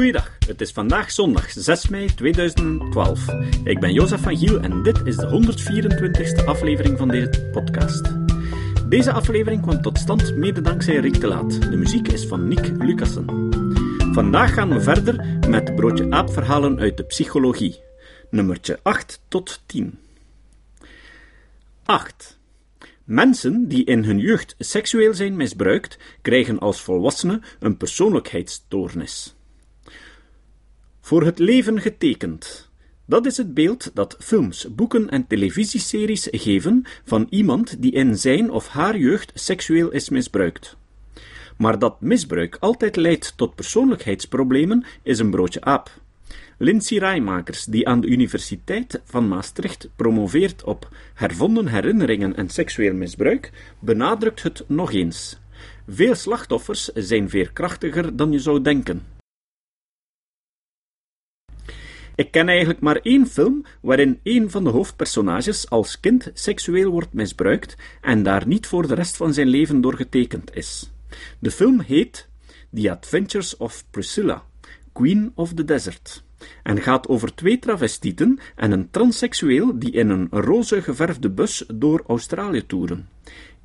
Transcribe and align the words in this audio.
Goeiedag, 0.00 0.36
het 0.46 0.60
is 0.60 0.72
vandaag 0.72 1.10
zondag 1.10 1.50
6 1.50 1.88
mei 1.88 2.14
2012. 2.14 3.26
Ik 3.64 3.80
ben 3.80 3.92
Jozef 3.92 4.20
van 4.20 4.36
Giel 4.36 4.60
en 4.60 4.82
dit 4.82 5.00
is 5.04 5.16
de 5.16 5.26
124ste 5.26 6.44
aflevering 6.44 6.98
van 6.98 7.08
deze 7.08 7.48
podcast. 7.52 8.12
Deze 8.88 9.12
aflevering 9.12 9.62
kwam 9.62 9.82
tot 9.82 9.98
stand 9.98 10.36
mede 10.36 10.60
dankzij 10.60 10.96
Rick 10.96 11.20
de 11.20 11.26
Laat. 11.26 11.62
De 11.62 11.76
muziek 11.76 12.08
is 12.08 12.26
van 12.26 12.48
Nick 12.48 12.70
Lucassen. 12.78 13.24
Vandaag 14.12 14.54
gaan 14.54 14.68
we 14.68 14.80
verder 14.80 15.38
met 15.48 15.74
broodje 15.74 16.10
aapverhalen 16.10 16.78
uit 16.78 16.96
de 16.96 17.04
psychologie. 17.04 17.80
Nummertje 18.30 18.78
8 18.82 19.20
tot 19.28 19.62
10. 19.66 19.98
8. 21.84 22.38
Mensen 23.04 23.68
die 23.68 23.84
in 23.84 24.04
hun 24.04 24.18
jeugd 24.18 24.54
seksueel 24.58 25.14
zijn 25.14 25.36
misbruikt, 25.36 25.98
krijgen 26.22 26.58
als 26.58 26.80
volwassenen 26.80 27.42
een 27.58 27.76
persoonlijkheidsstoornis. 27.76 29.34
Voor 31.00 31.24
het 31.24 31.38
leven 31.38 31.80
getekend. 31.80 32.70
Dat 33.06 33.26
is 33.26 33.36
het 33.36 33.54
beeld 33.54 33.90
dat 33.94 34.16
films, 34.18 34.74
boeken 34.74 35.08
en 35.08 35.26
televisieseries 35.26 36.28
geven 36.30 36.84
van 37.04 37.26
iemand 37.30 37.82
die 37.82 37.92
in 37.92 38.16
zijn 38.18 38.50
of 38.50 38.68
haar 38.68 38.98
jeugd 38.98 39.30
seksueel 39.34 39.90
is 39.90 40.08
misbruikt. 40.08 40.76
Maar 41.56 41.78
dat 41.78 42.00
misbruik 42.00 42.56
altijd 42.60 42.96
leidt 42.96 43.32
tot 43.36 43.54
persoonlijkheidsproblemen 43.54 44.84
is 45.02 45.18
een 45.18 45.30
broodje 45.30 45.60
aap. 45.60 45.90
Lindsay 46.58 46.98
Rijmakers, 46.98 47.64
die 47.64 47.88
aan 47.88 48.00
de 48.00 48.06
Universiteit 48.06 49.00
van 49.04 49.28
Maastricht 49.28 49.88
promoveert 49.96 50.64
op 50.64 50.88
hervonden 51.14 51.68
herinneringen 51.68 52.36
en 52.36 52.48
seksueel 52.48 52.94
misbruik, 52.94 53.52
benadrukt 53.78 54.42
het 54.42 54.64
nog 54.66 54.92
eens. 54.92 55.38
Veel 55.88 56.14
slachtoffers 56.14 56.84
zijn 56.84 57.30
veerkrachtiger 57.30 58.16
dan 58.16 58.32
je 58.32 58.38
zou 58.38 58.62
denken. 58.62 59.18
Ik 62.14 62.30
ken 62.30 62.48
eigenlijk 62.48 62.80
maar 62.80 62.96
één 62.96 63.26
film 63.26 63.64
waarin 63.80 64.20
een 64.22 64.50
van 64.50 64.64
de 64.64 64.70
hoofdpersonages 64.70 65.70
als 65.70 66.00
kind 66.00 66.30
seksueel 66.34 66.90
wordt 66.90 67.12
misbruikt 67.12 67.76
en 68.00 68.22
daar 68.22 68.46
niet 68.46 68.66
voor 68.66 68.86
de 68.86 68.94
rest 68.94 69.16
van 69.16 69.34
zijn 69.34 69.48
leven 69.48 69.80
door 69.80 69.94
getekend 69.94 70.56
is. 70.56 70.90
De 71.38 71.50
film 71.50 71.80
heet 71.80 72.28
The 72.74 72.90
Adventures 72.90 73.56
of 73.56 73.84
Priscilla, 73.90 74.44
Queen 74.92 75.32
of 75.34 75.54
the 75.54 75.64
Desert 75.64 76.22
en 76.62 76.80
gaat 76.82 77.08
over 77.08 77.34
twee 77.34 77.58
travestieten 77.58 78.38
en 78.56 78.72
een 78.72 78.90
transseksueel 78.90 79.78
die 79.78 79.90
in 79.90 80.08
een 80.08 80.28
roze 80.30 80.82
geverfde 80.82 81.30
bus 81.30 81.64
door 81.74 82.02
Australië 82.06 82.66
toeren. 82.66 83.08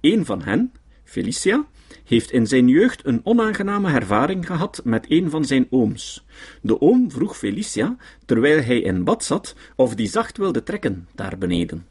Een 0.01 0.25
van 0.25 0.41
hen, 0.41 0.71
Felicia, 1.03 1.65
heeft 2.05 2.31
in 2.31 2.47
zijn 2.47 2.67
jeugd 2.67 3.05
een 3.05 3.21
onaangename 3.23 3.91
ervaring 3.91 4.45
gehad 4.45 4.81
met 4.83 5.05
een 5.09 5.29
van 5.29 5.45
zijn 5.45 5.67
ooms. 5.69 6.25
De 6.61 6.81
oom 6.81 7.11
vroeg 7.11 7.37
Felicia, 7.37 7.97
terwijl 8.25 8.63
hij 8.63 8.79
in 8.79 9.03
bad 9.03 9.23
zat, 9.23 9.55
of 9.75 9.95
die 9.95 10.07
zacht 10.07 10.37
wilde 10.37 10.63
trekken 10.63 11.07
daar 11.15 11.37
beneden. 11.37 11.85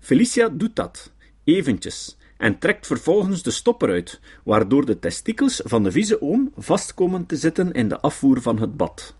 Felicia 0.00 0.48
doet 0.48 0.76
dat, 0.76 1.12
eventjes, 1.44 2.16
en 2.36 2.58
trekt 2.58 2.86
vervolgens 2.86 3.42
de 3.42 3.50
stopper 3.50 3.88
uit, 3.88 4.20
waardoor 4.44 4.86
de 4.86 4.98
testikels 4.98 5.60
van 5.64 5.82
de 5.82 5.90
vieze 5.92 6.22
oom 6.22 6.52
vast 6.56 6.94
komen 6.94 7.26
te 7.26 7.36
zitten 7.36 7.72
in 7.72 7.88
de 7.88 8.00
afvoer 8.00 8.42
van 8.42 8.58
het 8.58 8.76
bad. 8.76 9.14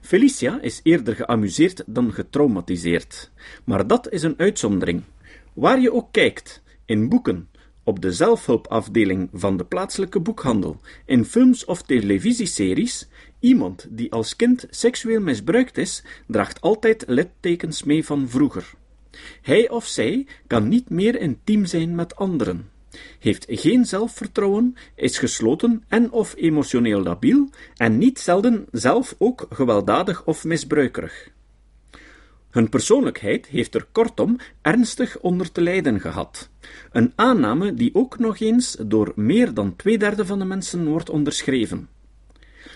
Felicia 0.00 0.60
is 0.60 0.80
eerder 0.82 1.14
geamuseerd 1.14 1.82
dan 1.86 2.12
getraumatiseerd, 2.12 3.30
maar 3.64 3.86
dat 3.86 4.12
is 4.12 4.22
een 4.22 4.34
uitzondering. 4.38 5.02
Waar 5.52 5.80
je 5.80 5.92
ook 5.92 6.08
kijkt, 6.12 6.62
in 6.84 7.08
boeken, 7.08 7.48
op 7.84 8.00
de 8.00 8.12
zelfhulpafdeling 8.12 9.28
van 9.32 9.56
de 9.56 9.64
plaatselijke 9.64 10.20
boekhandel, 10.20 10.80
in 11.06 11.24
films 11.24 11.64
of 11.64 11.82
televisieseries, 11.82 13.08
iemand 13.40 13.86
die 13.90 14.12
als 14.12 14.36
kind 14.36 14.66
seksueel 14.70 15.20
misbruikt 15.20 15.78
is, 15.78 16.04
draagt 16.26 16.60
altijd 16.60 17.04
littekens 17.06 17.82
mee 17.82 18.04
van 18.04 18.28
vroeger. 18.28 18.74
Hij 19.42 19.70
of 19.70 19.86
zij 19.86 20.26
kan 20.46 20.68
niet 20.68 20.90
meer 20.90 21.20
intiem 21.20 21.64
zijn 21.64 21.94
met 21.94 22.16
anderen, 22.16 22.70
heeft 23.18 23.46
geen 23.48 23.84
zelfvertrouwen, 23.84 24.76
is 24.94 25.18
gesloten 25.18 25.84
en 25.88 26.12
of 26.12 26.34
emotioneel 26.36 27.02
labiel 27.02 27.48
en 27.76 27.98
niet 27.98 28.18
zelden 28.18 28.66
zelf 28.70 29.14
ook 29.18 29.46
gewelddadig 29.50 30.24
of 30.24 30.44
misbruikerig. 30.44 31.32
Hun 32.54 32.68
persoonlijkheid 32.68 33.46
heeft 33.46 33.74
er 33.74 33.86
kortom 33.92 34.36
ernstig 34.62 35.20
onder 35.20 35.52
te 35.52 35.60
lijden 35.60 36.00
gehad. 36.00 36.50
Een 36.92 37.12
aanname 37.14 37.74
die 37.74 37.94
ook 37.94 38.18
nog 38.18 38.38
eens 38.38 38.76
door 38.80 39.12
meer 39.16 39.54
dan 39.54 39.76
twee 39.76 39.98
derde 39.98 40.26
van 40.26 40.38
de 40.38 40.44
mensen 40.44 40.86
wordt 40.86 41.10
onderschreven. 41.10 41.88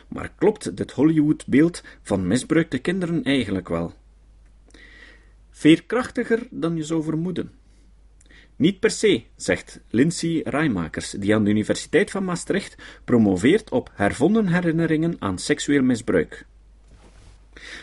Maar 0.08 0.32
klopt 0.38 0.76
dit 0.76 0.90
Hollywood-beeld 0.90 1.82
van 2.02 2.26
misbruikte 2.26 2.78
kinderen 2.78 3.24
eigenlijk 3.24 3.68
wel? 3.68 3.92
Veerkrachtiger 5.50 6.46
dan 6.50 6.76
je 6.76 6.84
zou 6.84 7.02
vermoeden. 7.02 7.52
Niet 8.56 8.80
per 8.80 8.90
se, 8.90 9.22
zegt 9.36 9.80
Lindsay 9.90 10.40
Rijmakers, 10.44 11.10
die 11.10 11.34
aan 11.34 11.44
de 11.44 11.50
Universiteit 11.50 12.10
van 12.10 12.24
Maastricht 12.24 12.76
promoveert 13.04 13.70
op 13.70 13.90
hervonden 13.94 14.48
herinneringen 14.48 15.16
aan 15.18 15.38
seksueel 15.38 15.82
misbruik. 15.82 16.46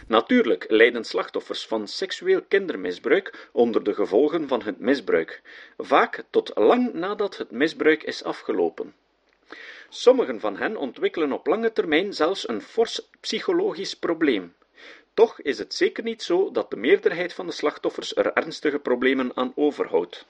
Natuurlijk 0.08 0.66
lijden 0.68 1.04
slachtoffers 1.04 1.66
van 1.66 1.88
seksueel 1.88 2.42
kindermisbruik 2.48 3.50
onder 3.52 3.84
de 3.84 3.94
gevolgen 3.94 4.48
van 4.48 4.62
het 4.62 4.80
misbruik, 4.80 5.42
vaak 5.78 6.24
tot 6.30 6.52
lang 6.56 6.94
nadat 6.94 7.38
het 7.38 7.52
misbruik 7.52 8.04
is 8.04 8.24
afgelopen. 8.24 8.94
Sommigen 9.90 10.40
van 10.40 10.58
hen 10.58 10.78
ontwikkelen 10.78 11.32
op 11.32 11.48
lange 11.48 11.72
termijn 11.72 12.14
zelfs 12.14 12.48
een 12.48 12.62
fors 12.62 13.10
psychologisch 13.20 13.96
probleem. 13.96 14.54
Toch 15.14 15.42
is 15.42 15.58
het 15.58 15.74
zeker 15.74 16.04
niet 16.04 16.24
zo 16.24 16.52
dat 16.52 16.70
de 16.70 16.76
meerderheid 16.76 17.34
van 17.34 17.46
de 17.46 17.52
slachtoffers 17.52 18.16
er 18.16 18.34
ernstige 18.34 18.80
problemen 18.80 19.32
aan 19.34 19.52
overhoudt. 19.56 20.26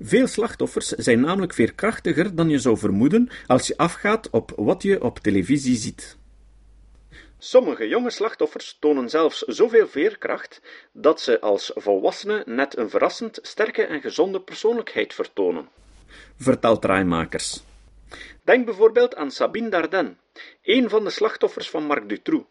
Veel 0.00 0.26
slachtoffers 0.26 0.88
zijn 0.88 1.20
namelijk 1.20 1.54
veerkrachtiger 1.54 2.34
dan 2.34 2.48
je 2.48 2.58
zou 2.58 2.78
vermoeden 2.78 3.28
als 3.46 3.66
je 3.66 3.76
afgaat 3.76 4.30
op 4.30 4.52
wat 4.56 4.82
je 4.82 5.02
op 5.02 5.18
televisie 5.18 5.76
ziet. 5.76 6.16
Sommige 7.44 7.88
jonge 7.88 8.10
slachtoffers 8.10 8.76
tonen 8.80 9.08
zelfs 9.08 9.40
zoveel 9.40 9.88
veerkracht 9.88 10.60
dat 10.92 11.20
ze 11.20 11.40
als 11.40 11.70
volwassenen 11.74 12.42
net 12.46 12.76
een 12.76 12.90
verrassend 12.90 13.38
sterke 13.42 13.82
en 13.82 14.00
gezonde 14.00 14.40
persoonlijkheid 14.40 15.14
vertonen, 15.14 15.68
vertelt 16.36 16.84
Rijmakers. 16.84 17.62
Denk 18.42 18.64
bijvoorbeeld 18.64 19.16
aan 19.16 19.30
Sabine 19.30 19.68
Dardenne, 19.68 20.14
een 20.62 20.88
van 20.90 21.04
de 21.04 21.10
slachtoffers 21.10 21.70
van 21.70 21.82
Marc 21.82 22.08
Dutroux. 22.08 22.46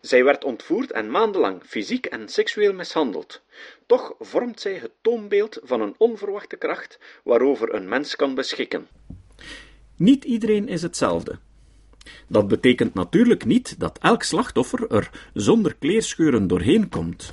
Zij 0.00 0.24
werd 0.24 0.44
ontvoerd 0.44 0.92
en 0.92 1.10
maandenlang 1.10 1.62
fysiek 1.64 2.06
en 2.06 2.28
seksueel 2.28 2.72
mishandeld. 2.72 3.42
Toch 3.86 4.14
vormt 4.18 4.60
zij 4.60 4.74
het 4.74 4.92
toonbeeld 5.00 5.58
van 5.62 5.80
een 5.80 5.94
onverwachte 5.98 6.56
kracht 6.56 6.98
waarover 7.24 7.74
een 7.74 7.88
mens 7.88 8.16
kan 8.16 8.34
beschikken. 8.34 8.88
Niet 9.96 10.24
iedereen 10.24 10.68
is 10.68 10.82
hetzelfde. 10.82 11.38
Dat 12.26 12.48
betekent 12.48 12.94
natuurlijk 12.94 13.44
niet 13.44 13.80
dat 13.80 13.98
elk 14.00 14.22
slachtoffer 14.22 14.90
er 14.90 15.10
zonder 15.34 15.74
kleerscheuren 15.78 16.46
doorheen 16.46 16.88
komt. 16.88 17.32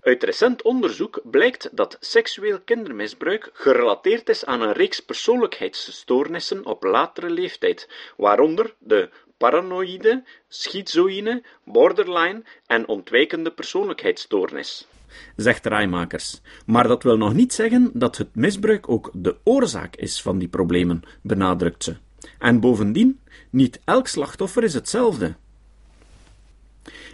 Uit 0.00 0.22
recent 0.22 0.62
onderzoek 0.62 1.20
blijkt 1.24 1.68
dat 1.72 1.96
seksueel 2.00 2.60
kindermisbruik 2.60 3.50
gerelateerd 3.52 4.28
is 4.28 4.44
aan 4.44 4.60
een 4.60 4.72
reeks 4.72 5.00
persoonlijkheidsstoornissen 5.00 6.66
op 6.66 6.82
latere 6.82 7.30
leeftijd, 7.30 7.88
waaronder 8.16 8.74
de 8.78 9.10
paranoïde, 9.36 10.24
schizoïne, 10.48 11.42
borderline 11.64 12.42
en 12.66 12.88
ontwijkende 12.88 13.50
persoonlijkheidsstoornis, 13.50 14.86
zegt 15.36 15.66
Rijmakers. 15.66 16.40
Maar 16.66 16.88
dat 16.88 17.02
wil 17.02 17.16
nog 17.16 17.34
niet 17.34 17.52
zeggen 17.52 17.90
dat 17.94 18.16
het 18.16 18.34
misbruik 18.34 18.88
ook 18.88 19.10
de 19.12 19.36
oorzaak 19.44 19.96
is 19.96 20.22
van 20.22 20.38
die 20.38 20.48
problemen, 20.48 21.02
benadrukt 21.22 21.84
ze. 21.84 21.96
En 22.38 22.60
bovendien, 22.60 23.20
niet 23.50 23.80
elk 23.84 24.06
slachtoffer 24.06 24.62
is 24.62 24.74
hetzelfde. 24.74 25.34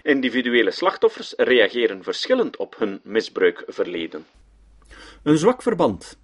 Individuele 0.02 0.70
slachtoffers 0.70 1.34
reageren 1.36 2.02
verschillend 2.02 2.56
op 2.56 2.74
hun 2.78 3.00
misbruikverleden. 3.02 4.26
Een 5.22 5.38
zwak 5.38 5.62
verband. 5.62 6.18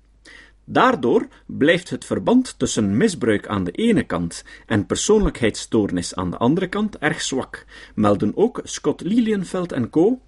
Daardoor 0.64 1.28
blijft 1.46 1.90
het 1.90 2.04
verband 2.04 2.58
tussen 2.58 2.96
misbruik 2.96 3.46
aan 3.46 3.64
de 3.64 3.70
ene 3.70 4.02
kant 4.02 4.44
en 4.66 4.86
persoonlijkheidsstoornis 4.86 6.14
aan 6.14 6.30
de 6.30 6.36
andere 6.36 6.68
kant 6.68 6.98
erg 6.98 7.22
zwak, 7.22 7.64
melden 7.94 8.36
ook 8.36 8.60
Scott 8.62 9.00
Lilienfeld 9.00 9.72
en 9.72 9.90
co. 9.90 10.20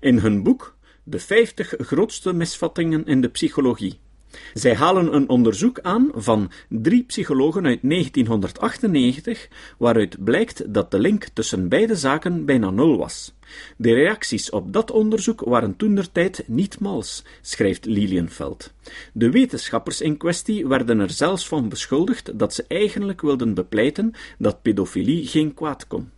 in 0.00 0.18
hun 0.18 0.42
boek 0.42 0.74
De 1.04 1.18
50 1.18 1.74
grootste 1.78 2.32
misvattingen 2.32 3.06
in 3.06 3.20
de 3.20 3.28
psychologie. 3.28 3.98
Zij 4.54 4.74
halen 4.74 5.14
een 5.14 5.28
onderzoek 5.28 5.80
aan 5.80 6.10
van 6.14 6.50
drie 6.68 7.02
psychologen 7.02 7.66
uit 7.66 7.78
1998, 7.82 9.48
waaruit 9.78 10.24
blijkt 10.24 10.74
dat 10.74 10.90
de 10.90 10.98
link 10.98 11.24
tussen 11.32 11.68
beide 11.68 11.96
zaken 11.96 12.44
bijna 12.44 12.70
nul 12.70 12.96
was. 12.96 13.34
De 13.76 13.94
reacties 13.94 14.50
op 14.50 14.72
dat 14.72 14.90
onderzoek 14.90 15.40
waren 15.40 15.76
toentertijd 15.76 16.44
niet 16.46 16.80
mals, 16.80 17.24
schrijft 17.40 17.84
Lilienfeld. 17.84 18.72
De 19.12 19.30
wetenschappers 19.30 20.00
in 20.00 20.16
kwestie 20.16 20.66
werden 20.66 21.00
er 21.00 21.10
zelfs 21.10 21.48
van 21.48 21.68
beschuldigd 21.68 22.38
dat 22.38 22.54
ze 22.54 22.64
eigenlijk 22.68 23.20
wilden 23.20 23.54
bepleiten 23.54 24.12
dat 24.38 24.62
pedofilie 24.62 25.26
geen 25.26 25.54
kwaad 25.54 25.86
kon. 25.86 26.10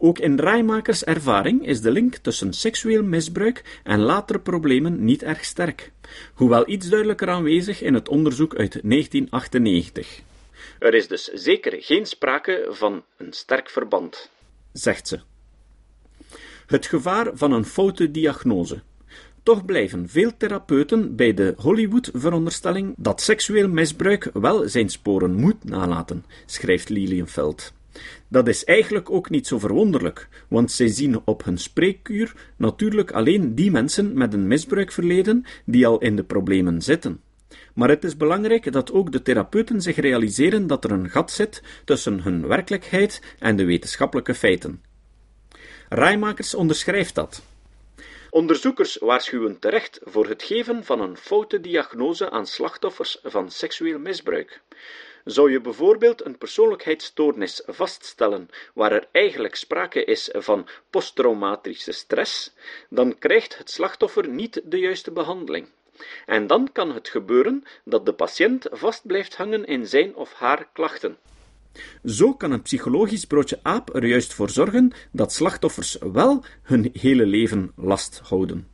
Ook 0.00 0.18
in 0.18 0.38
Rijmakers 0.38 1.04
ervaring 1.04 1.66
is 1.66 1.80
de 1.80 1.90
link 1.90 2.16
tussen 2.16 2.52
seksueel 2.52 3.02
misbruik 3.02 3.80
en 3.84 4.00
latere 4.00 4.38
problemen 4.38 5.04
niet 5.04 5.22
erg 5.22 5.44
sterk, 5.44 5.92
hoewel 6.34 6.68
iets 6.68 6.88
duidelijker 6.88 7.28
aanwezig 7.28 7.82
in 7.82 7.94
het 7.94 8.08
onderzoek 8.08 8.54
uit 8.54 8.80
1998. 8.82 10.20
Er 10.78 10.94
is 10.94 11.08
dus 11.08 11.24
zeker 11.24 11.82
geen 11.82 12.06
sprake 12.06 12.66
van 12.70 13.02
een 13.16 13.32
sterk 13.32 13.70
verband, 13.70 14.30
zegt 14.72 15.08
ze. 15.08 15.20
Het 16.66 16.86
gevaar 16.86 17.30
van 17.34 17.52
een 17.52 17.64
foute 17.64 18.10
diagnose. 18.10 18.80
Toch 19.42 19.64
blijven 19.64 20.08
veel 20.08 20.36
therapeuten 20.36 21.16
bij 21.16 21.34
de 21.34 21.54
Hollywood-veronderstelling 21.56 22.94
dat 22.96 23.20
seksueel 23.20 23.68
misbruik 23.68 24.30
wel 24.32 24.68
zijn 24.68 24.88
sporen 24.88 25.34
moet 25.34 25.64
nalaten, 25.64 26.24
schrijft 26.46 26.88
Lilienfeld. 26.88 27.72
Dat 28.28 28.48
is 28.48 28.64
eigenlijk 28.64 29.10
ook 29.10 29.30
niet 29.30 29.46
zo 29.46 29.58
verwonderlijk, 29.58 30.28
want 30.48 30.72
zij 30.72 30.88
zien 30.88 31.20
op 31.24 31.44
hun 31.44 31.58
spreekkuur 31.58 32.34
natuurlijk 32.56 33.10
alleen 33.10 33.54
die 33.54 33.70
mensen 33.70 34.18
met 34.18 34.32
een 34.32 34.46
misbruikverleden 34.46 35.44
die 35.64 35.86
al 35.86 35.98
in 35.98 36.16
de 36.16 36.24
problemen 36.24 36.82
zitten. 36.82 37.20
Maar 37.74 37.88
het 37.88 38.04
is 38.04 38.16
belangrijk 38.16 38.72
dat 38.72 38.92
ook 38.92 39.12
de 39.12 39.22
therapeuten 39.22 39.80
zich 39.80 39.96
realiseren 39.96 40.66
dat 40.66 40.84
er 40.84 40.90
een 40.90 41.10
gat 41.10 41.30
zit 41.30 41.62
tussen 41.84 42.22
hun 42.22 42.46
werkelijkheid 42.46 43.22
en 43.38 43.56
de 43.56 43.64
wetenschappelijke 43.64 44.34
feiten. 44.34 44.82
Rijmakers 45.88 46.54
onderschrijft 46.54 47.14
dat. 47.14 47.42
Onderzoekers 48.30 48.96
waarschuwen 48.96 49.58
terecht 49.58 50.00
voor 50.04 50.26
het 50.28 50.42
geven 50.42 50.84
van 50.84 51.00
een 51.00 51.16
foute 51.16 51.60
diagnose 51.60 52.30
aan 52.30 52.46
slachtoffers 52.46 53.18
van 53.22 53.50
seksueel 53.50 53.98
misbruik. 53.98 54.60
Zou 55.28 55.50
je 55.50 55.60
bijvoorbeeld 55.60 56.24
een 56.24 56.38
persoonlijkheidsstoornis 56.38 57.62
vaststellen 57.66 58.48
waar 58.74 58.92
er 58.92 59.08
eigenlijk 59.12 59.54
sprake 59.54 60.04
is 60.04 60.28
van 60.32 60.68
posttraumatische 60.90 61.92
stress, 61.92 62.54
dan 62.90 63.18
krijgt 63.18 63.58
het 63.58 63.70
slachtoffer 63.70 64.28
niet 64.28 64.62
de 64.64 64.78
juiste 64.78 65.10
behandeling. 65.10 65.68
En 66.26 66.46
dan 66.46 66.72
kan 66.72 66.94
het 66.94 67.08
gebeuren 67.08 67.62
dat 67.84 68.06
de 68.06 68.12
patiënt 68.12 68.66
vast 68.70 69.06
blijft 69.06 69.36
hangen 69.36 69.64
in 69.64 69.86
zijn 69.86 70.14
of 70.14 70.32
haar 70.32 70.68
klachten. 70.72 71.16
Zo 72.04 72.34
kan 72.34 72.50
een 72.50 72.62
psychologisch 72.62 73.24
broodje 73.24 73.58
aap 73.62 73.94
er 73.94 74.06
juist 74.06 74.34
voor 74.34 74.50
zorgen 74.50 74.92
dat 75.12 75.32
slachtoffers 75.32 75.98
wel 75.98 76.44
hun 76.62 76.90
hele 76.92 77.26
leven 77.26 77.72
last 77.76 78.20
houden. 78.24 78.68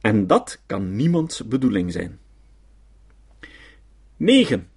En 0.00 0.26
dat 0.26 0.62
kan 0.66 0.96
niemands 0.96 1.48
bedoeling 1.48 1.92
zijn. 1.92 2.20
9. 4.16 4.72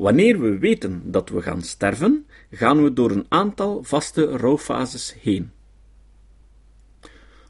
Wanneer 0.00 0.40
we 0.40 0.58
weten 0.58 1.02
dat 1.04 1.28
we 1.28 1.42
gaan 1.42 1.62
sterven, 1.62 2.26
gaan 2.50 2.82
we 2.82 2.92
door 2.92 3.10
een 3.10 3.26
aantal 3.28 3.82
vaste 3.82 4.24
rouwfases 4.24 5.14
heen. 5.20 5.50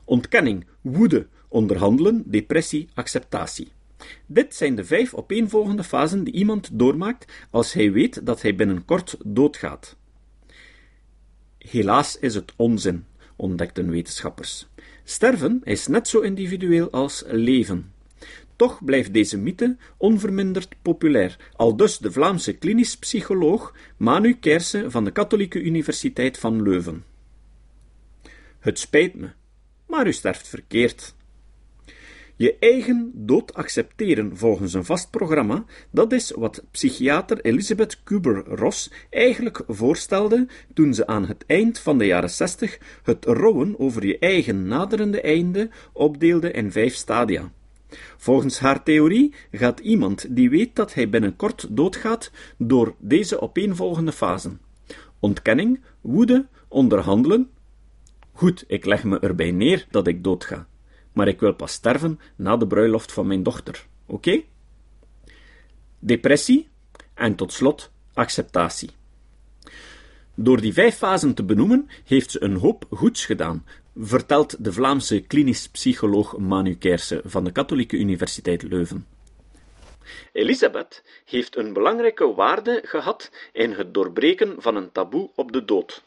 Ontkenning, 0.05 0.67
woede, 0.81 1.27
onderhandelen, 1.49 2.23
depressie, 2.27 2.89
acceptatie. 2.95 3.73
Dit 4.27 4.55
zijn 4.55 4.75
de 4.75 4.85
vijf 4.85 5.15
opeenvolgende 5.15 5.85
fasen 5.85 6.25
die 6.25 6.35
iemand 6.35 6.69
doormaakt 6.73 7.33
als 7.51 7.73
hij 7.73 7.93
weet 7.93 8.27
dat 8.27 8.43
hij 8.43 8.55
binnenkort 8.55 9.17
doodgaat. 9.25 9.97
Helaas 11.59 12.19
is 12.19 12.35
het 12.35 12.53
onzin, 12.57 13.05
ontdekten 13.37 13.91
wetenschappers. 13.91 14.69
Sterven 15.05 15.61
is 15.65 15.87
net 15.87 16.09
zo 16.09 16.21
individueel 16.21 16.91
als 16.91 17.25
leven. 17.27 17.93
Toch 18.61 18.85
blijft 18.85 19.13
deze 19.13 19.39
mythe 19.39 19.77
onverminderd 19.97 20.75
populair, 20.83 21.37
aldus 21.57 21.99
de 21.99 22.13
Vlaamse 22.13 22.53
klinisch 22.53 22.97
psycholoog 22.97 23.75
Manu 23.97 24.35
Kersen 24.35 24.91
van 24.91 25.05
de 25.05 25.11
Katholieke 25.11 25.61
Universiteit 25.61 26.39
van 26.39 26.63
Leuven. 26.63 27.05
Het 28.59 28.79
spijt 28.79 29.15
me, 29.15 29.29
maar 29.87 30.07
u 30.07 30.13
sterft 30.13 30.49
verkeerd. 30.49 31.15
Je 32.37 32.57
eigen 32.59 33.13
dood 33.15 33.55
accepteren 33.55 34.37
volgens 34.37 34.75
een 34.75 34.85
vast 34.85 35.11
programma, 35.11 35.65
dat 35.91 36.13
is 36.13 36.31
wat 36.31 36.65
psychiater 36.71 37.41
Elisabeth 37.41 38.03
Kubler-Ross 38.03 38.91
eigenlijk 39.11 39.63
voorstelde 39.67 40.47
toen 40.75 40.95
ze 40.95 41.07
aan 41.07 41.27
het 41.27 41.45
eind 41.47 41.79
van 41.79 41.99
de 41.99 42.07
jaren 42.07 42.31
zestig 42.31 42.79
het 43.03 43.25
rouwen 43.25 43.79
over 43.79 44.07
je 44.07 44.19
eigen 44.19 44.67
naderende 44.67 45.21
einde 45.21 45.71
opdeelde 45.93 46.51
in 46.51 46.73
vijf 46.73 46.95
stadia. 46.95 47.53
Volgens 48.17 48.59
haar 48.59 48.83
theorie 48.83 49.35
gaat 49.53 49.81
iemand 49.81 50.37
die 50.37 50.51
weet 50.51 50.77
dat 50.77 50.95
hij 50.95 51.09
binnenkort 51.09 51.67
doodgaat 51.71 52.31
door 52.57 52.95
deze 52.99 53.41
opeenvolgende 53.41 54.13
fasen: 54.13 54.61
ontkenning, 55.19 55.81
woede, 56.01 56.47
onderhandelen. 56.69 57.51
Goed, 58.33 58.65
ik 58.67 58.85
leg 58.85 59.05
me 59.05 59.19
erbij 59.19 59.51
neer 59.51 59.87
dat 59.91 60.07
ik 60.07 60.25
doodga, 60.25 60.67
maar 61.13 61.29
ik 61.29 61.41
wil 61.41 61.55
pas 61.55 61.73
sterven 61.73 62.21
na 62.37 62.57
de 62.57 62.67
bruiloft 62.67 63.13
van 63.13 63.27
mijn 63.27 63.43
dochter, 63.43 63.87
oké? 64.07 64.43
Depressie 65.99 66.69
en 67.15 67.35
tot 67.35 67.53
slot 67.53 67.91
acceptatie. 68.15 68.91
Door 70.35 70.61
die 70.61 70.73
vijf 70.73 70.97
fasen 70.97 71.35
te 71.35 71.45
benoemen, 71.45 71.89
heeft 72.05 72.31
ze 72.31 72.43
een 72.43 72.57
hoop 72.57 72.87
goeds 72.91 73.27
gedaan, 73.27 73.65
vertelt 74.01 74.65
de 74.65 74.73
Vlaamse 74.73 75.21
klinisch 75.21 75.69
psycholoog 75.69 76.37
Manu 76.39 76.75
Kersen 76.75 77.21
van 77.25 77.45
de 77.45 77.53
Katholieke 77.53 77.97
Universiteit 77.97 78.63
Leuven. 78.63 79.07
Elisabeth 80.33 81.03
heeft 81.25 81.57
een 81.57 81.73
belangrijke 81.73 82.35
waarde 82.35 82.83
gehad 82.85 83.31
in 83.53 83.73
het 83.73 83.95
doorbreken 83.95 84.55
van 84.59 84.77
een 84.77 84.93
taboe 84.93 85.31
op 85.35 85.53
de 85.53 85.65
dood. 85.65 86.03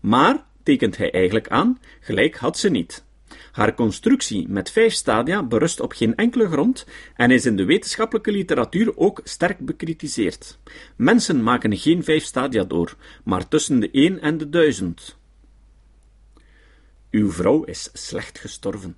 Maar, 0.00 0.44
tekent 0.62 0.96
hij 0.96 1.12
eigenlijk 1.12 1.48
aan, 1.48 1.80
gelijk 2.00 2.36
had 2.36 2.58
ze 2.58 2.68
niet. 2.68 3.04
Haar 3.52 3.74
constructie 3.74 4.48
met 4.48 4.70
vijf 4.70 4.92
stadia 4.92 5.42
berust 5.42 5.80
op 5.80 5.92
geen 5.92 6.14
enkele 6.14 6.48
grond 6.48 6.86
en 7.16 7.30
is 7.30 7.46
in 7.46 7.56
de 7.56 7.64
wetenschappelijke 7.64 8.32
literatuur 8.32 8.96
ook 8.96 9.20
sterk 9.24 9.58
bekritiseerd. 9.58 10.58
Mensen 10.96 11.42
maken 11.42 11.76
geen 11.76 12.04
vijf 12.04 12.24
stadia 12.24 12.64
door, 12.64 12.96
maar 13.24 13.48
tussen 13.48 13.80
de 13.80 13.90
één 13.90 14.20
en 14.20 14.38
de 14.38 14.48
duizend. 14.48 15.16
Uw 17.10 17.30
vrouw 17.30 17.62
is 17.62 17.90
slecht 17.92 18.38
gestorven. 18.38 18.96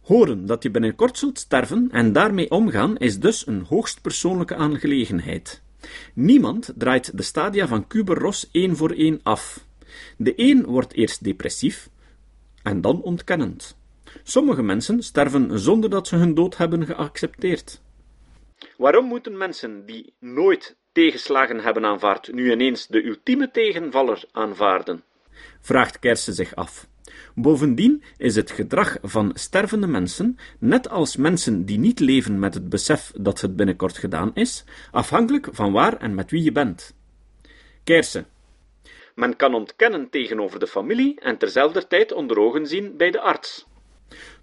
Horen 0.00 0.46
dat 0.46 0.62
je 0.62 0.70
binnenkort 0.70 1.18
zult 1.18 1.38
sterven 1.38 1.88
en 1.90 2.12
daarmee 2.12 2.50
omgaan 2.50 2.96
is 2.96 3.18
dus 3.18 3.46
een 3.46 3.62
hoogst 3.62 4.02
persoonlijke 4.02 4.54
aangelegenheid. 4.54 5.62
Niemand 6.14 6.72
draait 6.76 7.16
de 7.16 7.22
stadia 7.22 7.66
van 7.66 7.86
Kubler-Ross 7.86 8.48
één 8.52 8.76
voor 8.76 8.90
één 8.90 9.20
af. 9.22 9.64
De 10.16 10.32
een 10.36 10.64
wordt 10.64 10.92
eerst 10.92 11.24
depressief 11.24 11.88
en 12.62 12.80
dan 12.80 13.02
ontkennend. 13.02 13.76
Sommige 14.22 14.62
mensen 14.62 15.02
sterven 15.02 15.58
zonder 15.58 15.90
dat 15.90 16.08
ze 16.08 16.16
hun 16.16 16.34
dood 16.34 16.56
hebben 16.56 16.86
geaccepteerd. 16.86 17.80
Waarom 18.76 19.04
moeten 19.04 19.36
mensen 19.36 19.86
die 19.86 20.12
nooit 20.18 20.76
tegenslagen 20.92 21.60
hebben 21.60 21.84
aanvaard, 21.84 22.32
nu 22.32 22.52
ineens 22.52 22.86
de 22.86 23.04
ultieme 23.04 23.50
tegenvaller 23.50 24.24
aanvaarden? 24.32 25.04
Vraagt 25.62 25.98
Kersen 25.98 26.34
zich 26.34 26.54
af. 26.54 26.86
Bovendien 27.34 28.02
is 28.16 28.34
het 28.34 28.50
gedrag 28.50 28.98
van 29.02 29.30
stervende 29.34 29.86
mensen, 29.86 30.38
net 30.58 30.88
als 30.88 31.16
mensen 31.16 31.64
die 31.64 31.78
niet 31.78 32.00
leven 32.00 32.38
met 32.38 32.54
het 32.54 32.68
besef 32.68 33.12
dat 33.16 33.40
het 33.40 33.56
binnenkort 33.56 33.98
gedaan 33.98 34.30
is, 34.34 34.64
afhankelijk 34.90 35.48
van 35.52 35.72
waar 35.72 35.96
en 35.96 36.14
met 36.14 36.30
wie 36.30 36.42
je 36.42 36.52
bent. 36.52 36.94
Kersen. 37.84 38.26
Men 39.14 39.36
kan 39.36 39.54
ontkennen 39.54 40.10
tegenover 40.10 40.58
de 40.58 40.66
familie 40.66 41.20
en 41.20 41.38
terzelfde 41.38 41.86
tijd 41.86 42.12
onder 42.12 42.38
ogen 42.38 42.66
zien 42.66 42.96
bij 42.96 43.10
de 43.10 43.20
arts. 43.20 43.66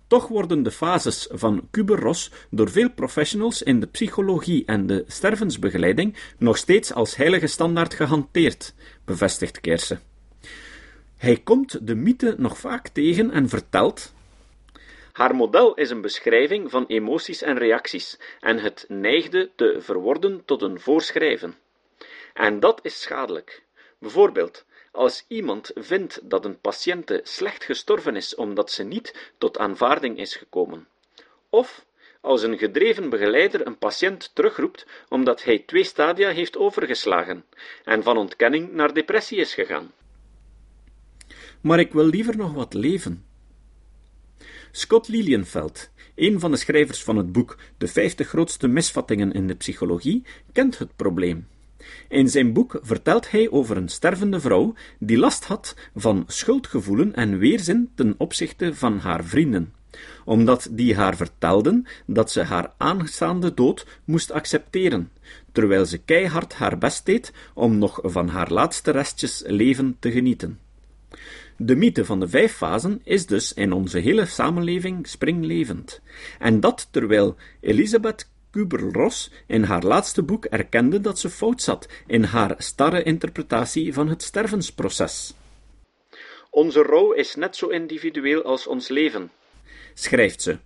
Toch 0.08 0.28
worden 0.28 0.64
de 0.64 0.72
fases 0.72 1.28
van 1.32 1.68
Kubler-Ross 1.72 2.32
door 2.50 2.70
veel 2.70 2.90
professionals 2.90 3.62
in 3.62 3.80
de 3.80 3.88
psychologie 3.88 4.66
en 4.66 4.88
de 4.88 5.04
stervensbegeleiding 5.08 6.16
nog 6.38 6.58
steeds 6.58 6.94
als 6.94 7.16
heilige 7.16 7.48
standaard 7.48 7.94
gehanteerd, 7.94 8.74
bevestigt 9.06 9.62
Kersen. 9.62 10.09
Hij 11.20 11.38
komt 11.44 11.88
de 11.88 11.96
mythe 11.96 12.36
nog 12.38 12.58
vaak 12.58 12.88
tegen 12.88 13.32
en 13.32 13.50
vertelt. 13.50 14.14
Haar 15.12 15.36
model 15.36 15.74
is 15.74 15.90
een 15.90 16.02
beschrijving 16.02 16.72
van 16.72 16.86
emoties 16.86 17.42
en 17.42 17.58
reacties, 17.58 18.20
en 18.40 18.60
het 18.60 18.86
neigde 18.88 19.52
te 19.56 19.78
verworden 19.80 20.46
tot 20.46 20.62
een 20.62 20.80
voorschrijven. 20.80 21.56
En 22.34 22.60
dat 22.60 22.80
is 22.84 23.02
schadelijk. 23.02 23.64
Bijvoorbeeld, 23.98 24.66
als 24.92 25.26
iemand 25.28 25.72
vindt 25.76 26.20
dat 26.24 26.46
een 26.46 26.60
patiënte 26.60 27.22
slecht 27.24 27.64
gestorven 27.64 28.16
is 28.16 28.36
omdat 28.36 28.72
ze 28.72 28.84
niet 28.84 29.32
tot 29.38 29.58
aanvaarding 29.58 30.18
is 30.18 30.36
gekomen, 30.36 30.88
of 31.50 31.86
als 32.22 32.44
een 32.44 32.58
gedreven 32.58 33.10
begeleider 33.10 33.68
een 33.68 33.78
patiënt 33.78 34.32
terugroept 34.34 34.86
omdat 35.10 35.44
hij 35.44 35.60
twee 35.60 35.84
stadia 35.84 36.30
heeft 36.30 36.58
overgeslagen 36.58 37.46
en 37.84 38.04
van 38.04 38.18
ontkenning 38.18 38.72
naar 38.72 38.94
depressie 38.94 39.38
is 39.38 39.54
gegaan. 39.54 39.92
Maar 41.62 41.80
ik 41.80 41.94
wil 41.94 42.06
liever 42.06 42.38
nog 42.38 42.54
wat 42.54 42.74
leven. 42.74 43.24
Scott 44.72 45.08
Lilienfeld, 45.08 45.90
een 46.16 46.40
van 46.40 46.52
de 46.52 46.58
schrijvers 46.58 47.04
van 47.04 47.18
het 47.18 47.32
boek 47.32 47.58
De 47.78 47.88
50 47.88 48.28
grootste 48.28 48.68
misvattingen 48.68 49.32
in 49.32 49.48
de 49.48 49.56
psychologie, 49.56 50.24
kent 50.52 50.78
het 50.78 50.96
probleem. 50.96 51.48
In 52.08 52.30
zijn 52.30 52.54
boek 52.54 52.80
vertelt 52.82 53.32
hij 53.32 53.50
over 53.50 53.78
een 53.78 53.90
stervende 53.90 54.40
vrouw 54.40 54.74
die 55.00 55.18
last 55.18 55.46
had 55.46 55.76
van 55.96 56.24
schuldgevoelen 56.28 57.16
en 57.16 57.38
weerzin 57.38 57.92
ten 57.96 58.16
opzichte 58.18 58.76
van 58.76 58.98
haar 58.98 59.24
vrienden, 59.24 59.74
omdat 60.26 60.68
die 60.72 60.96
haar 60.96 61.16
vertelden 61.16 61.86
dat 62.06 62.32
ze 62.32 62.42
haar 62.42 62.74
aanstaande 62.78 63.54
dood 63.54 63.86
moest 64.06 64.32
accepteren, 64.32 65.12
terwijl 65.52 65.86
ze 65.86 65.98
keihard 65.98 66.54
haar 66.54 66.78
best 66.78 67.06
deed 67.06 67.34
om 67.54 67.78
nog 67.78 68.00
van 68.04 68.28
haar 68.28 68.52
laatste 68.52 68.92
restjes 68.92 69.44
leven 69.46 69.96
te 70.00 70.12
genieten. 70.12 70.60
De 71.62 71.76
mythe 71.76 72.06
van 72.06 72.20
de 72.20 72.28
vijf 72.28 72.54
fasen 72.54 73.02
is 73.04 73.26
dus 73.26 73.54
in 73.54 73.72
onze 73.72 74.00
hele 74.00 74.26
samenleving 74.26 75.08
springlevend. 75.08 76.02
En 76.40 76.60
dat 76.60 76.88
terwijl 76.92 77.36
Elisabeth 77.60 78.30
Kubler-Ross 78.52 79.32
in 79.48 79.64
haar 79.64 79.84
laatste 79.84 80.24
boek 80.24 80.46
erkende 80.46 81.02
dat 81.02 81.20
ze 81.20 81.30
fout 81.30 81.62
zat 81.62 81.88
in 82.08 82.24
haar 82.24 82.56
starre 82.58 83.04
interpretatie 83.04 83.94
van 83.94 84.08
het 84.08 84.24
stervensproces. 84.24 85.34
Onze 86.50 86.82
rouw 86.82 87.12
is 87.12 87.36
net 87.36 87.56
zo 87.56 87.68
individueel 87.68 88.44
als 88.44 88.68
ons 88.68 88.88
leven, 88.88 89.32
schrijft 89.94 90.42
ze. 90.42 90.58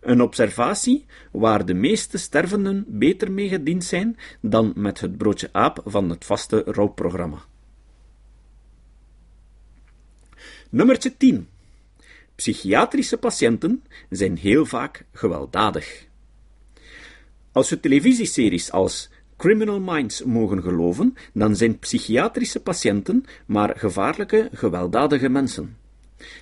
Een 0.00 0.20
observatie 0.20 1.06
waar 1.32 1.66
de 1.66 1.74
meeste 1.74 2.18
stervenden 2.18 2.84
beter 2.88 3.32
mee 3.32 3.48
gediend 3.48 3.84
zijn 3.84 4.18
dan 4.40 4.72
met 4.76 5.00
het 5.00 5.18
broodje 5.18 5.48
aap 5.52 5.80
van 5.84 6.10
het 6.10 6.24
vaste 6.24 6.62
rouwprogramma. 6.66 7.44
Nummertje 10.70 11.16
10. 11.16 11.48
Psychiatrische 12.34 13.16
patiënten 13.16 13.82
zijn 14.10 14.36
heel 14.36 14.66
vaak 14.66 15.04
gewelddadig. 15.12 16.06
Als 17.52 17.70
we 17.70 17.80
televisieseries 17.80 18.70
als 18.70 19.10
Criminal 19.36 19.80
Minds 19.80 20.22
mogen 20.24 20.62
geloven, 20.62 21.14
dan 21.32 21.56
zijn 21.56 21.78
psychiatrische 21.78 22.60
patiënten 22.60 23.24
maar 23.46 23.78
gevaarlijke, 23.78 24.48
gewelddadige 24.52 25.28
mensen. 25.28 25.76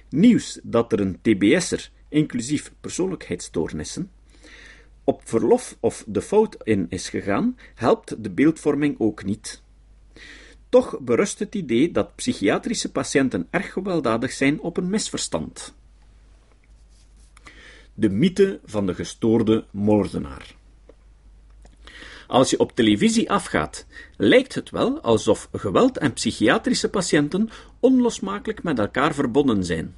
Nieuws 0.08 0.60
dat 0.62 0.92
er 0.92 1.00
een 1.00 1.18
TBS'er, 1.22 1.90
inclusief 2.08 2.72
persoonlijkheidsstoornissen, 2.80 4.10
op 5.04 5.20
verlof 5.24 5.76
of 5.80 6.04
de 6.06 6.22
fout 6.22 6.56
in 6.62 6.86
is 6.88 7.08
gegaan, 7.08 7.56
helpt 7.74 8.22
de 8.22 8.30
beeldvorming 8.30 8.94
ook 8.98 9.24
niet. 9.24 9.62
Toch 10.76 10.98
berust 11.00 11.38
het 11.38 11.54
idee 11.54 11.92
dat 11.92 12.14
psychiatrische 12.14 12.90
patiënten 12.90 13.46
erg 13.50 13.72
gewelddadig 13.72 14.32
zijn 14.32 14.60
op 14.60 14.76
een 14.76 14.90
misverstand. 14.90 15.74
De 17.94 18.08
mythe 18.08 18.60
van 18.64 18.86
de 18.86 18.94
gestoorde 18.94 19.64
moordenaar. 19.70 20.54
Als 22.26 22.50
je 22.50 22.58
op 22.58 22.72
televisie 22.74 23.30
afgaat, 23.30 23.86
lijkt 24.16 24.54
het 24.54 24.70
wel 24.70 25.00
alsof 25.00 25.48
geweld 25.52 25.98
en 25.98 26.12
psychiatrische 26.12 26.90
patiënten 26.90 27.50
onlosmakelijk 27.80 28.62
met 28.62 28.78
elkaar 28.78 29.14
verbonden 29.14 29.64
zijn. 29.64 29.94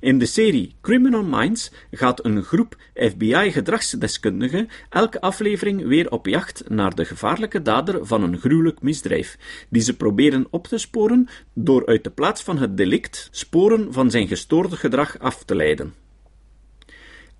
In 0.00 0.18
de 0.18 0.26
serie 0.26 0.74
Criminal 0.80 1.24
Minds 1.24 1.70
gaat 1.90 2.24
een 2.24 2.42
groep 2.42 2.76
FBI-gedragsdeskundigen 2.94 4.68
elke 4.90 5.20
aflevering 5.20 5.86
weer 5.86 6.10
op 6.10 6.26
jacht 6.26 6.68
naar 6.68 6.94
de 6.94 7.04
gevaarlijke 7.04 7.62
dader 7.62 8.06
van 8.06 8.22
een 8.22 8.38
gruwelijk 8.38 8.82
misdrijf, 8.82 9.38
die 9.68 9.82
ze 9.82 9.96
proberen 9.96 10.46
op 10.50 10.66
te 10.66 10.78
sporen 10.78 11.28
door 11.52 11.86
uit 11.86 12.04
de 12.04 12.10
plaats 12.10 12.42
van 12.42 12.58
het 12.58 12.76
delict 12.76 13.28
sporen 13.30 13.92
van 13.92 14.10
zijn 14.10 14.28
gestoorde 14.28 14.76
gedrag 14.76 15.18
af 15.18 15.44
te 15.44 15.54
leiden. 15.54 15.94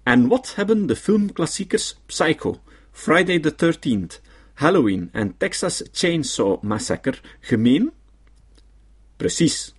En 0.03 0.29
wat 0.29 0.55
hebben 0.55 0.87
de 0.87 0.97
filmklassiekers 0.97 1.99
Psycho, 2.07 2.61
Friday 2.91 3.39
the 3.39 3.55
13th, 3.55 4.21
Halloween 4.55 5.09
en 5.13 5.37
Texas 5.37 5.83
Chainsaw 5.93 6.63
Massacre 6.63 7.19
gemeen? 7.41 7.93
Precies. 9.17 9.76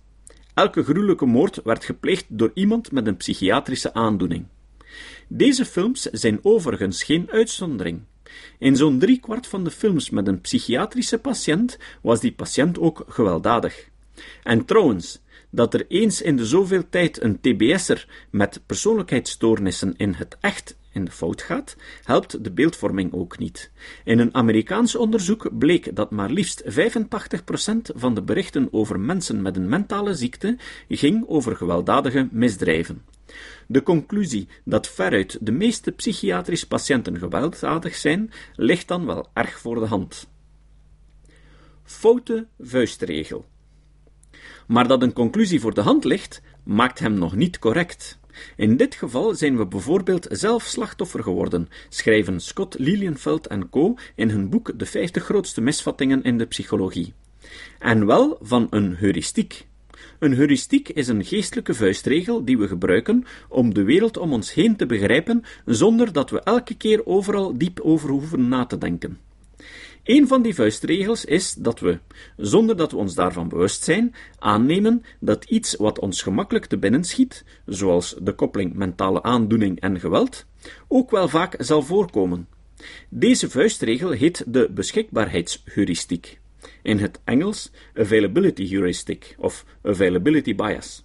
Elke 0.58 0.84
gruwelijke 0.84 1.26
moord 1.26 1.60
werd 1.64 1.84
gepleegd 1.84 2.24
door 2.28 2.50
iemand 2.54 2.92
met 2.92 3.06
een 3.06 3.16
psychiatrische 3.16 3.94
aandoening. 3.94 4.46
Deze 5.28 5.64
films 5.64 6.02
zijn 6.02 6.38
overigens 6.42 7.02
geen 7.02 7.30
uitzondering. 7.30 8.00
In 8.58 8.76
zo'n 8.76 8.98
driekwart 8.98 9.46
van 9.46 9.64
de 9.64 9.70
films 9.70 10.10
met 10.10 10.26
een 10.26 10.40
psychiatrische 10.40 11.18
patiënt 11.18 11.78
was 12.02 12.20
die 12.20 12.32
patiënt 12.32 12.78
ook 12.78 13.04
gewelddadig. 13.08 13.88
En 14.42 14.64
trouwens, 14.64 15.20
dat 15.50 15.74
er 15.74 15.86
eens 15.88 16.22
in 16.22 16.36
de 16.36 16.46
zoveel 16.46 16.88
tijd 16.90 17.22
een 17.22 17.40
TBS'er 17.40 18.26
met 18.30 18.60
persoonlijkheidsstoornissen 18.66 19.94
in 19.96 20.12
het 20.12 20.36
echt 20.40 20.76
in 20.98 21.04
de 21.04 21.10
fout 21.10 21.42
gaat, 21.42 21.76
helpt 22.02 22.44
de 22.44 22.50
beeldvorming 22.50 23.12
ook 23.12 23.38
niet. 23.38 23.70
In 24.04 24.18
een 24.18 24.34
Amerikaans 24.34 24.96
onderzoek 24.96 25.58
bleek 25.58 25.96
dat 25.96 26.10
maar 26.10 26.30
liefst 26.30 26.64
85% 26.64 26.66
van 27.94 28.14
de 28.14 28.22
berichten 28.22 28.68
over 28.70 29.00
mensen 29.00 29.42
met 29.42 29.56
een 29.56 29.68
mentale 29.68 30.14
ziekte 30.14 30.56
ging 30.88 31.24
over 31.28 31.56
gewelddadige 31.56 32.28
misdrijven. 32.30 33.02
De 33.66 33.82
conclusie 33.82 34.48
dat 34.64 34.88
veruit 34.88 35.38
de 35.40 35.52
meeste 35.52 35.92
psychiatrische 35.92 36.66
patiënten 36.66 37.18
gewelddadig 37.18 37.94
zijn, 37.94 38.30
ligt 38.54 38.88
dan 38.88 39.06
wel 39.06 39.28
erg 39.32 39.58
voor 39.58 39.80
de 39.80 39.86
hand. 39.86 40.28
Foute 41.82 42.46
vuistregel. 42.58 43.46
Maar 44.66 44.88
dat 44.88 45.02
een 45.02 45.12
conclusie 45.12 45.60
voor 45.60 45.74
de 45.74 45.80
hand 45.80 46.04
ligt, 46.04 46.42
maakt 46.64 46.98
hem 46.98 47.14
nog 47.14 47.34
niet 47.34 47.58
correct. 47.58 48.18
In 48.56 48.76
dit 48.76 48.94
geval 48.94 49.34
zijn 49.34 49.56
we 49.56 49.66
bijvoorbeeld 49.66 50.26
zelf 50.30 50.62
slachtoffer 50.62 51.22
geworden, 51.22 51.68
schrijven 51.88 52.40
Scott 52.40 52.78
Lilienfeld 52.78 53.46
en 53.46 53.70
co. 53.70 53.94
in 54.14 54.30
hun 54.30 54.48
boek 54.48 54.78
De 54.78 54.86
50 54.86 55.24
grootste 55.24 55.60
misvattingen 55.60 56.22
in 56.22 56.38
de 56.38 56.46
psychologie. 56.46 57.12
En 57.78 58.06
wel 58.06 58.38
van 58.40 58.66
een 58.70 58.96
heuristiek. 58.96 59.66
Een 60.18 60.34
heuristiek 60.34 60.88
is 60.88 61.08
een 61.08 61.24
geestelijke 61.24 61.74
vuistregel 61.74 62.44
die 62.44 62.58
we 62.58 62.68
gebruiken 62.68 63.24
om 63.48 63.74
de 63.74 63.82
wereld 63.82 64.16
om 64.16 64.32
ons 64.32 64.54
heen 64.54 64.76
te 64.76 64.86
begrijpen, 64.86 65.44
zonder 65.64 66.12
dat 66.12 66.30
we 66.30 66.40
elke 66.40 66.74
keer 66.74 67.06
overal 67.06 67.58
diep 67.58 67.80
over 67.80 68.10
hoeven 68.10 68.48
na 68.48 68.66
te 68.66 68.78
denken. 68.78 69.18
Een 70.08 70.26
van 70.26 70.42
die 70.42 70.54
vuistregels 70.54 71.24
is 71.24 71.54
dat 71.54 71.80
we, 71.80 71.98
zonder 72.36 72.76
dat 72.76 72.90
we 72.90 72.96
ons 72.96 73.14
daarvan 73.14 73.48
bewust 73.48 73.84
zijn, 73.84 74.14
aannemen 74.38 75.02
dat 75.20 75.44
iets 75.44 75.76
wat 75.76 75.98
ons 75.98 76.22
gemakkelijk 76.22 76.64
te 76.66 76.78
binnen 76.78 77.04
schiet, 77.04 77.44
zoals 77.66 78.16
de 78.20 78.32
koppeling 78.32 78.74
mentale 78.74 79.22
aandoening 79.22 79.80
en 79.80 80.00
geweld, 80.00 80.46
ook 80.86 81.10
wel 81.10 81.28
vaak 81.28 81.54
zal 81.58 81.82
voorkomen. 81.82 82.48
Deze 83.08 83.50
vuistregel 83.50 84.10
heet 84.10 84.44
de 84.46 84.68
beschikbaarheidsheuristiek. 84.70 86.38
In 86.82 86.98
het 86.98 87.20
Engels 87.24 87.70
availability 87.94 88.68
heuristic 88.68 89.34
of 89.38 89.64
availability 89.82 90.54
bias. 90.54 91.04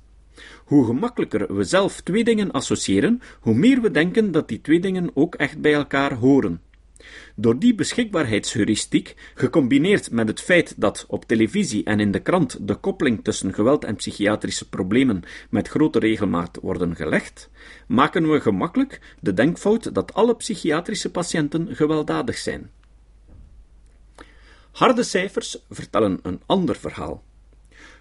Hoe 0.66 0.86
gemakkelijker 0.86 1.56
we 1.56 1.64
zelf 1.64 2.02
twee 2.02 2.24
dingen 2.24 2.52
associëren, 2.52 3.22
hoe 3.40 3.56
meer 3.56 3.82
we 3.82 3.92
denken 3.92 4.32
dat 4.32 4.48
die 4.48 4.62
twee 4.62 4.80
dingen 4.80 5.12
ook 5.14 5.36
echt 5.36 5.62
bij 5.62 5.74
elkaar 5.74 6.14
horen. 6.14 6.62
Door 7.36 7.60
die 7.60 7.76
beschikbaarheidsheuristiek, 7.76 9.16
gecombineerd 9.36 10.12
met 10.12 10.28
het 10.28 10.42
feit 10.42 10.74
dat 10.78 11.06
op 11.08 11.26
televisie 11.26 11.84
en 11.84 12.00
in 12.00 12.12
de 12.12 12.20
krant 12.20 12.68
de 12.68 12.76
koppeling 12.76 13.24
tussen 13.24 13.54
geweld 13.54 13.84
en 13.84 13.96
psychiatrische 13.96 14.70
problemen 14.70 15.24
met 15.50 15.68
grote 15.68 16.00
regelmaat 16.00 16.58
worden 16.62 16.96
gelegd, 16.96 17.50
maken 17.88 18.32
we 18.32 18.42
gemakkelijk 18.42 19.16
de 19.20 19.34
denkfout 19.34 19.94
dat 19.94 20.14
alle 20.14 20.36
psychiatrische 20.36 21.12
patiënten 21.12 21.76
gewelddadig 21.76 22.38
zijn. 22.38 22.72
Harde 24.72 25.04
cijfers 25.04 25.58
vertellen 25.70 26.20
een 26.22 26.42
ander 26.46 26.76
verhaal. 26.76 27.24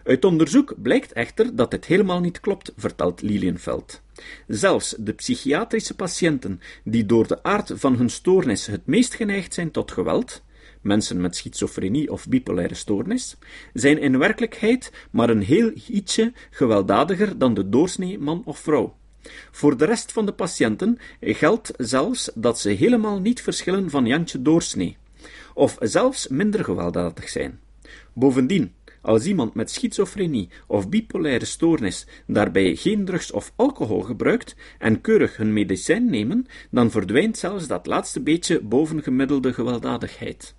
Uit 0.05 0.25
onderzoek 0.25 0.75
blijkt 0.83 1.13
echter 1.13 1.57
dat 1.57 1.71
dit 1.71 1.85
helemaal 1.85 2.21
niet 2.21 2.41
klopt, 2.41 2.73
vertelt 2.77 3.23
Lilienfeld. 3.23 4.03
Zelfs 4.47 4.95
de 4.99 5.13
psychiatrische 5.13 5.95
patiënten 5.95 6.61
die 6.85 7.07
door 7.07 7.27
de 7.27 7.43
aard 7.43 7.73
van 7.75 7.97
hun 7.97 8.11
stoornis 8.11 8.67
het 8.67 8.87
meest 8.87 9.15
geneigd 9.15 9.55
zijn 9.55 9.71
tot 9.71 9.91
geweld, 9.91 10.43
mensen 10.81 11.21
met 11.21 11.37
schizofrenie 11.37 12.13
of 12.13 12.29
bipolaire 12.29 12.75
stoornis, 12.75 13.37
zijn 13.73 13.99
in 13.99 14.19
werkelijkheid 14.19 14.93
maar 15.11 15.31
een 15.31 15.43
heel 15.43 15.73
ietsje 15.89 16.33
gewelddadiger 16.51 17.39
dan 17.39 17.55
de 17.55 17.69
doorsnee 17.69 18.19
man 18.19 18.43
of 18.45 18.59
vrouw. 18.59 18.97
Voor 19.51 19.77
de 19.77 19.85
rest 19.85 20.13
van 20.13 20.27
de 20.27 20.33
patiënten 20.33 20.99
geldt 21.21 21.73
zelfs 21.77 22.31
dat 22.35 22.61
ze 22.61 22.69
helemaal 22.69 23.21
niet 23.21 23.43
verschillen 23.43 23.91
van 23.91 24.07
Jantje 24.07 24.43
doorsnee, 24.43 24.97
of 25.55 25.77
zelfs 25.81 26.29
minder 26.29 26.65
gewelddadig 26.65 27.29
zijn. 27.29 27.61
Bovendien, 28.13 28.73
als 29.03 29.27
iemand 29.27 29.55
met 29.55 29.71
schizofrenie 29.71 30.49
of 30.67 30.89
bipolaire 30.89 31.45
stoornis 31.45 32.07
daarbij 32.27 32.77
geen 32.77 33.05
drugs 33.05 33.31
of 33.31 33.53
alcohol 33.57 34.01
gebruikt 34.01 34.57
en 34.79 35.01
keurig 35.01 35.37
hun 35.37 35.53
medicijn 35.53 36.11
nemen, 36.11 36.47
dan 36.71 36.91
verdwijnt 36.91 37.39
zelfs 37.39 37.67
dat 37.67 37.87
laatste 37.87 38.21
beetje 38.21 38.61
bovengemiddelde 38.61 39.53
gewelddadigheid. 39.53 40.55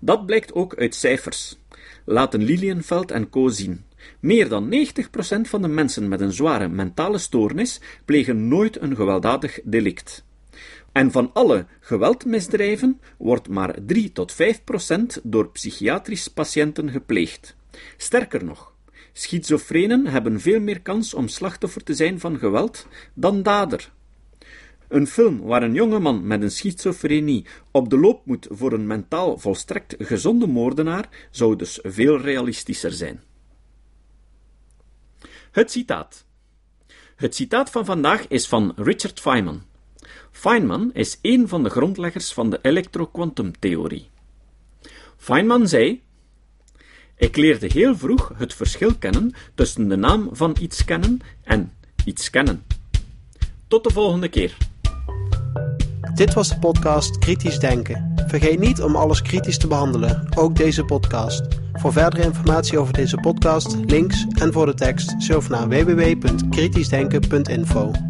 Dat 0.00 0.26
blijkt 0.26 0.54
ook 0.54 0.74
uit 0.74 0.94
cijfers. 0.94 1.58
Laten 2.04 2.42
Lilienveld 2.42 3.10
en 3.10 3.28
co 3.28 3.48
zien. 3.48 3.84
Meer 4.20 4.48
dan 4.48 4.74
90% 4.74 5.40
van 5.40 5.62
de 5.62 5.68
mensen 5.68 6.08
met 6.08 6.20
een 6.20 6.32
zware 6.32 6.68
mentale 6.68 7.18
stoornis 7.18 7.80
plegen 8.04 8.48
nooit 8.48 8.80
een 8.80 8.96
gewelddadig 8.96 9.58
delict. 9.64 10.24
En 10.92 11.10
van 11.10 11.30
alle 11.32 11.66
geweldmisdrijven 11.80 13.00
wordt 13.18 13.48
maar 13.48 13.76
3 13.86 14.12
tot 14.12 14.32
5 14.32 14.64
procent 14.64 15.20
door 15.22 15.50
psychiatrisch 15.50 16.28
patiënten 16.28 16.90
gepleegd. 16.90 17.56
Sterker 17.96 18.44
nog, 18.44 18.74
schizofrenen 19.12 20.06
hebben 20.06 20.40
veel 20.40 20.60
meer 20.60 20.80
kans 20.80 21.14
om 21.14 21.28
slachtoffer 21.28 21.82
te 21.82 21.94
zijn 21.94 22.20
van 22.20 22.38
geweld 22.38 22.86
dan 23.14 23.42
dader. 23.42 23.92
Een 24.88 25.06
film 25.06 25.40
waar 25.40 25.62
een 25.62 25.74
jonge 25.74 25.98
man 25.98 26.26
met 26.26 26.42
een 26.42 26.50
schizofrenie 26.50 27.46
op 27.70 27.90
de 27.90 27.98
loop 27.98 28.26
moet 28.26 28.46
voor 28.50 28.72
een 28.72 28.86
mentaal 28.86 29.38
volstrekt 29.38 29.94
gezonde 29.98 30.46
moordenaar 30.46 31.08
zou 31.30 31.56
dus 31.56 31.78
veel 31.82 32.20
realistischer 32.20 32.92
zijn. 32.92 33.22
Het 35.50 35.70
citaat. 35.70 36.26
Het 37.16 37.34
citaat 37.34 37.70
van 37.70 37.84
vandaag 37.84 38.28
is 38.28 38.48
van 38.48 38.72
Richard 38.76 39.20
Feynman. 39.20 39.62
Feynman 40.30 40.90
is 40.92 41.18
een 41.22 41.48
van 41.48 41.62
de 41.62 41.70
grondleggers 41.70 42.32
van 42.32 42.50
de 42.50 42.58
elektrokwantumtheorie. 42.62 44.08
Feynman 45.16 45.68
zei: 45.68 46.02
Ik 47.16 47.36
leerde 47.36 47.66
heel 47.72 47.96
vroeg 47.96 48.32
het 48.36 48.54
verschil 48.54 48.94
kennen 48.94 49.32
tussen 49.54 49.88
de 49.88 49.96
naam 49.96 50.28
van 50.32 50.56
iets 50.60 50.84
kennen 50.84 51.20
en 51.42 51.72
iets 52.04 52.30
kennen. 52.30 52.64
Tot 53.68 53.84
de 53.84 53.90
volgende 53.90 54.28
keer. 54.28 54.56
Dit 56.14 56.34
was 56.34 56.48
de 56.48 56.58
podcast 56.58 57.18
Kritisch 57.18 57.58
Denken. 57.58 58.12
Vergeet 58.26 58.58
niet 58.58 58.82
om 58.82 58.96
alles 58.96 59.22
kritisch 59.22 59.58
te 59.58 59.66
behandelen, 59.66 60.28
ook 60.36 60.56
deze 60.56 60.84
podcast. 60.84 61.42
Voor 61.72 61.92
verdere 61.92 62.22
informatie 62.22 62.78
over 62.78 62.92
deze 62.92 63.16
podcast, 63.16 63.76
links 63.86 64.26
en 64.38 64.52
voor 64.52 64.66
de 64.66 64.74
tekst, 64.74 65.14
surf 65.18 65.48
naar 65.48 65.68
www.kritischdenken.info. 65.68 68.09